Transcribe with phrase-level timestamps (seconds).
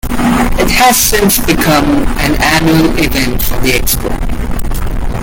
[0.57, 1.83] It has since become
[2.21, 4.09] an annual event for the expo.